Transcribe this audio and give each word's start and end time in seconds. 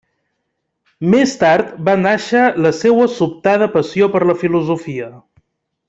Més 1.15 1.35
tard 1.43 1.75
va 1.89 1.95
nàixer 2.05 2.41
la 2.67 2.73
seua 2.79 3.05
sobtada 3.19 3.69
passió 3.79 4.09
per 4.17 4.23
la 4.31 4.39
filosofia. 4.47 5.13